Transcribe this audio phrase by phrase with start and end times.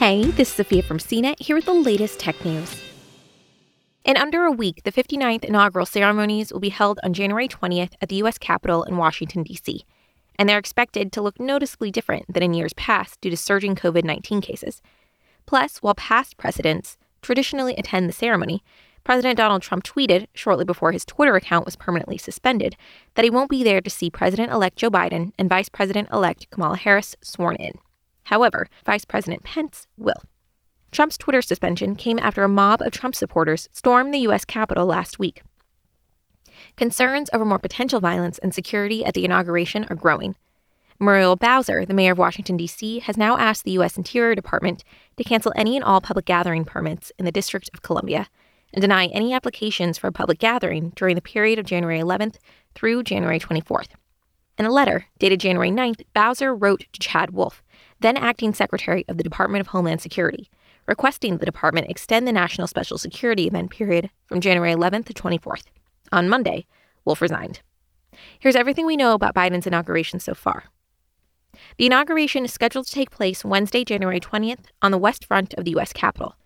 [0.00, 2.74] Hey, this is Sophia from CNET here with the latest tech news.
[4.02, 8.08] In under a week, the 59th inaugural ceremonies will be held on January 20th at
[8.08, 8.38] the U.S.
[8.38, 9.84] Capitol in Washington, D.C.,
[10.36, 14.02] and they're expected to look noticeably different than in years past due to surging COVID
[14.02, 14.80] 19 cases.
[15.44, 18.64] Plus, while past presidents traditionally attend the ceremony,
[19.04, 22.74] President Donald Trump tweeted shortly before his Twitter account was permanently suspended
[23.16, 26.48] that he won't be there to see President elect Joe Biden and Vice President elect
[26.50, 27.74] Kamala Harris sworn in.
[28.30, 30.22] However, Vice President Pence will.
[30.92, 34.44] Trump's Twitter suspension came after a mob of Trump supporters stormed the U.S.
[34.44, 35.42] Capitol last week.
[36.76, 40.36] Concerns over more potential violence and security at the inauguration are growing.
[41.00, 43.96] Muriel Bowser, the mayor of Washington, D.C., has now asked the U.S.
[43.96, 44.84] Interior Department
[45.16, 48.28] to cancel any and all public gathering permits in the District of Columbia
[48.72, 52.36] and deny any applications for a public gathering during the period of January 11th
[52.76, 53.88] through January 24th.
[54.56, 57.62] In a letter dated January 9th, Bowser wrote to Chad Wolf,
[58.00, 60.50] then acting Secretary of the Department of Homeland Security,
[60.86, 65.64] requesting the department extend the national special security event period from January 11th to 24th.
[66.12, 66.66] On Monday,
[67.04, 67.60] Wolf resigned.
[68.38, 70.64] Here's everything we know about Biden's inauguration so far.
[71.78, 75.64] The inauguration is scheduled to take place Wednesday, January 20th, on the west front of
[75.64, 75.92] the U.S.
[75.92, 76.36] Capitol.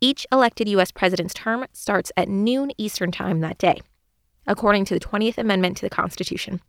[0.00, 0.90] Each elected U.S.
[0.90, 3.80] president's term starts at noon Eastern Time that day,
[4.46, 6.60] according to the 20th Amendment to the Constitution.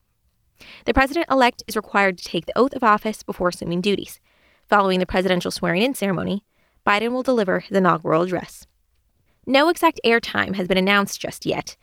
[0.86, 4.20] The president elect is required to take the oath of office before assuming duties.
[4.68, 6.44] Following the presidential swearing in ceremony,
[6.86, 8.66] Biden will deliver his inaugural address.
[9.46, 11.76] No exact airtime has been announced just yet.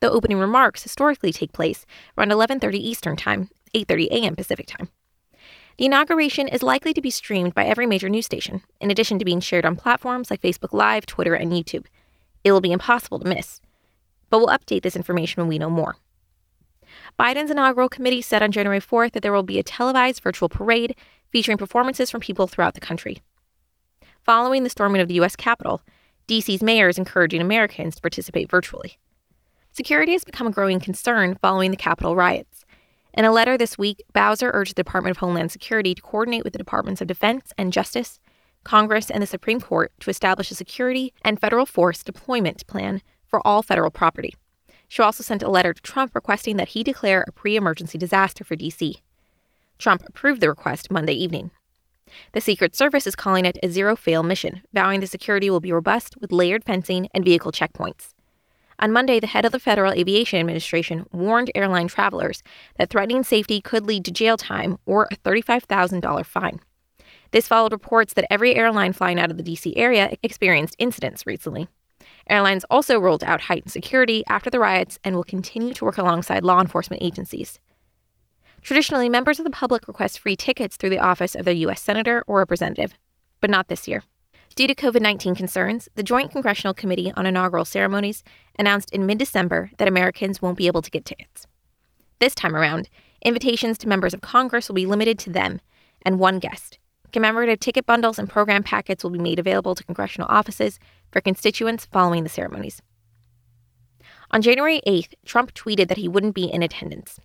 [0.00, 1.86] The opening remarks historically take place
[2.18, 4.36] around 11:30 Eastern Time, 8:30 a.m.
[4.36, 4.88] Pacific Time.
[5.76, 9.24] The inauguration is likely to be streamed by every major news station, in addition to
[9.24, 11.86] being shared on platforms like Facebook Live, Twitter, and YouTube.
[12.44, 13.60] It will be impossible to miss.
[14.30, 15.96] But we'll update this information when we know more.
[17.18, 20.96] Biden's inaugural committee said on January 4th that there will be a televised virtual parade
[21.30, 23.18] featuring performances from people throughout the country.
[24.24, 25.36] Following the storming of the U.S.
[25.36, 25.82] Capitol,
[26.26, 28.98] D.C.'s mayor is encouraging Americans to participate virtually.
[29.72, 32.64] Security has become a growing concern following the Capitol riots.
[33.12, 36.52] In a letter this week, Bowser urged the Department of Homeland Security to coordinate with
[36.52, 38.18] the Departments of Defense and Justice,
[38.64, 43.46] Congress, and the Supreme Court to establish a security and federal force deployment plan for
[43.46, 44.34] all federal property.
[44.88, 48.44] She also sent a letter to Trump requesting that he declare a pre emergency disaster
[48.44, 49.02] for D.C.
[49.78, 51.50] Trump approved the request Monday evening.
[52.32, 55.72] The Secret Service is calling it a zero fail mission, vowing the security will be
[55.72, 58.14] robust with layered fencing and vehicle checkpoints.
[58.78, 62.42] On Monday, the head of the Federal Aviation Administration warned airline travelers
[62.76, 66.60] that threatening safety could lead to jail time or a $35,000 fine.
[67.30, 71.68] This followed reports that every airline flying out of the DC area experienced incidents recently.
[72.28, 76.44] Airlines also rolled out heightened security after the riots and will continue to work alongside
[76.44, 77.58] law enforcement agencies.
[78.62, 81.82] Traditionally, members of the public request free tickets through the office of their U.S.
[81.82, 82.94] Senator or Representative,
[83.40, 84.02] but not this year.
[84.56, 88.22] Due to COVID 19 concerns, the Joint Congressional Committee on Inaugural Ceremonies
[88.58, 91.46] announced in mid December that Americans won't be able to get tickets.
[92.20, 92.88] This time around,
[93.22, 95.60] invitations to members of Congress will be limited to them
[96.02, 96.78] and one guest.
[97.12, 100.78] Commemorative ticket bundles and program packets will be made available to congressional offices
[101.14, 102.82] for constituents following the ceremonies.
[104.32, 107.20] On January 8th, Trump tweeted that he wouldn't be in attendance.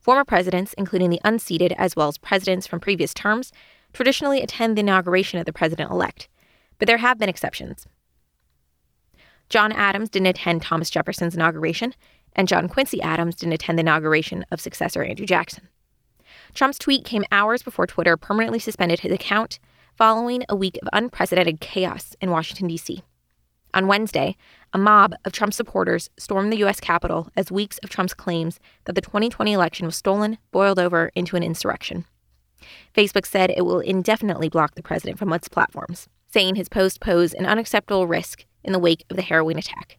[0.00, 3.52] Former presidents, including the unseated as well as presidents from previous terms,
[3.92, 6.30] traditionally attend the inauguration of the president elect,
[6.78, 7.86] but there have been exceptions.
[9.50, 11.94] John Adams didn't attend Thomas Jefferson's inauguration,
[12.32, 15.68] and John Quincy Adams didn't attend the inauguration of successor Andrew Jackson.
[16.54, 19.58] Trump's tweet came hours before Twitter permanently suspended his account
[19.98, 23.02] following a week of unprecedented chaos in Washington, D.C.
[23.72, 24.36] On Wednesday,
[24.72, 26.80] a mob of Trump supporters stormed the U.S.
[26.80, 31.36] Capitol as weeks of Trump's claims that the 2020 election was stolen boiled over into
[31.36, 32.04] an insurrection.
[32.94, 37.34] Facebook said it will indefinitely block the president from its platforms, saying his post posed
[37.34, 39.98] an unacceptable risk in the wake of the Halloween attack.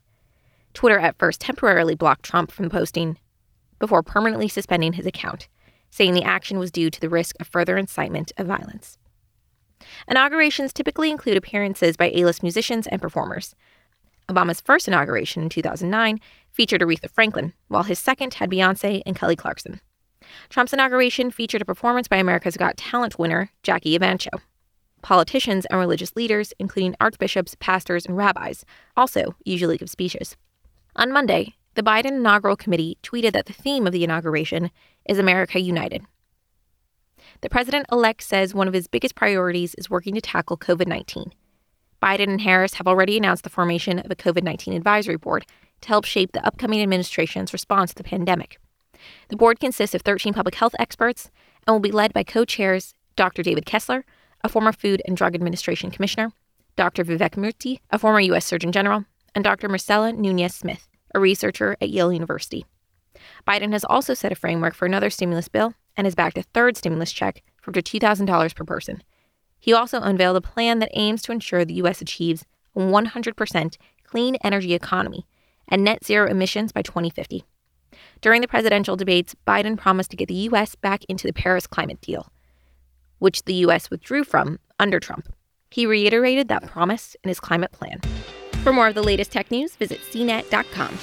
[0.74, 3.18] Twitter at first temporarily blocked Trump from posting
[3.80, 5.48] before permanently suspending his account,
[5.90, 8.98] saying the action was due to the risk of further incitement of violence.
[10.08, 13.56] Inaugurations typically include appearances by A list musicians and performers.
[14.30, 16.20] Obama's first inauguration in 2009
[16.52, 19.82] featured Aretha Franklin, while his second had Beyonce and Kelly Clarkson.
[20.50, 24.40] Trump's inauguration featured a performance by America's Got Talent winner, Jackie Evancho.
[25.02, 28.64] Politicians and religious leaders, including archbishops, pastors, and rabbis,
[28.96, 30.38] also usually give speeches.
[30.96, 34.70] On Monday, the Biden Inaugural Committee tweeted that the theme of the inauguration
[35.06, 36.06] is America United.
[37.42, 41.34] The president elect says one of his biggest priorities is working to tackle COVID 19.
[42.02, 45.46] Biden and Harris have already announced the formation of a COVID 19 advisory board
[45.82, 48.60] to help shape the upcoming administration's response to the pandemic.
[49.30, 51.32] The board consists of 13 public health experts
[51.66, 53.42] and will be led by co chairs Dr.
[53.42, 54.06] David Kessler,
[54.44, 56.32] a former Food and Drug Administration commissioner,
[56.76, 57.04] Dr.
[57.04, 58.46] Vivek Murthy, a former U.S.
[58.46, 59.68] Surgeon General, and Dr.
[59.68, 62.66] Marcella Nunez Smith, a researcher at Yale University.
[63.48, 66.78] Biden has also set a framework for another stimulus bill and has backed a third
[66.78, 69.04] stimulus check for up to $2,000 per person.
[69.60, 72.02] He also unveiled a plan that aims to ensure the U.S.
[72.02, 72.46] achieves
[72.76, 75.28] a 100% clean energy economy
[75.68, 77.44] and net zero emissions by 2050.
[78.22, 80.76] During the presidential debates, Biden promised to get the U.S.
[80.76, 82.32] back into the Paris climate deal,
[83.20, 83.90] which the U.S.
[83.90, 85.32] withdrew from under Trump.
[85.70, 88.02] He reiterated that promise in his climate plan.
[88.64, 90.98] For more of the latest tech news, visit cnet.com.